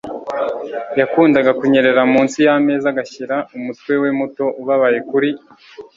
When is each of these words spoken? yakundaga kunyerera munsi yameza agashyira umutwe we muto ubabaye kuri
yakundaga 0.99 1.51
kunyerera 1.59 2.01
munsi 2.13 2.37
yameza 2.47 2.85
agashyira 2.91 3.35
umutwe 3.57 3.93
we 4.01 4.09
muto 4.19 4.45
ubabaye 4.61 4.99
kuri 5.09 5.29